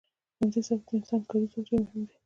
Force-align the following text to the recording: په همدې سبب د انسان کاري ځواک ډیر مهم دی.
په 0.37 0.41
همدې 0.41 0.61
سبب 0.67 0.81
د 0.87 0.89
انسان 0.99 1.21
کاري 1.29 1.47
ځواک 1.51 1.65
ډیر 1.67 1.79
مهم 1.83 2.01
دی. 2.07 2.15